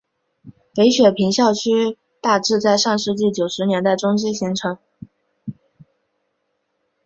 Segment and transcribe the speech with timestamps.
[0.73, 4.79] 北雪平校区大致在上世纪九十年代中期形成。